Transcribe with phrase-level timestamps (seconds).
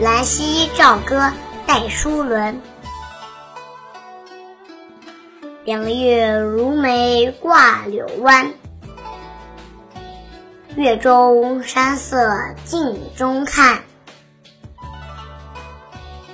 [0.00, 1.30] 兰溪棹歌
[1.66, 2.58] 戴叔伦。
[5.62, 8.50] 凉月如眉挂柳湾，
[10.74, 12.34] 月中山色
[12.64, 13.82] 镜中看。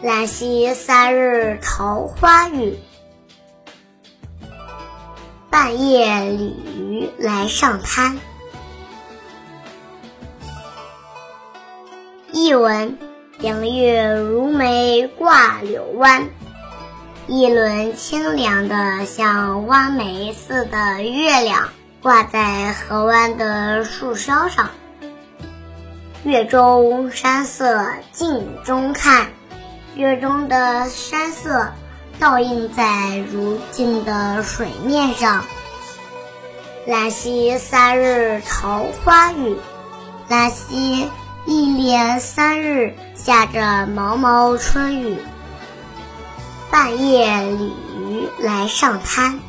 [0.00, 2.78] 兰溪三日桃花雨，
[5.50, 8.18] 半夜鲤鱼来上滩。
[12.32, 12.96] 译文：
[13.40, 16.28] 凉月如眉挂柳湾，
[17.26, 21.70] 一轮清凉的像弯眉似的月亮
[22.02, 24.68] 挂在河湾的树梢上。
[26.22, 29.28] 月中山色镜中看。
[29.96, 31.72] 月中的山色
[32.20, 35.44] 倒映在如镜的水面上。
[36.86, 39.56] 兰溪三日桃花雨，
[40.28, 41.08] 兰溪
[41.46, 45.18] 一连三日下着毛毛春雨。
[46.70, 49.40] 半夜鲤鱼来上滩，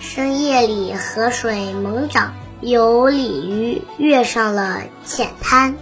[0.00, 5.76] 深夜里河水猛涨，有鲤鱼跃上了浅滩。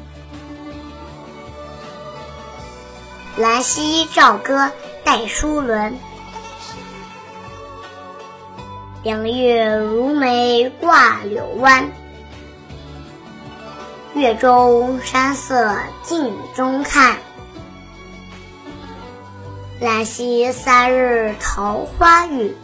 [3.39, 4.71] 兰溪棹歌
[5.05, 5.97] 戴叔伦。
[9.03, 11.91] 凉月如眉挂柳湾，
[14.15, 17.17] 月中山色镜中看。
[19.81, 22.55] 兰溪三日桃花雨，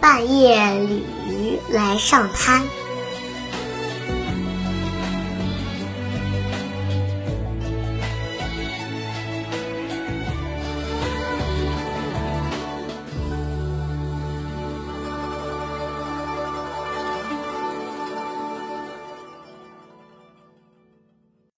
[0.00, 2.62] 半夜鲤鱼来上滩。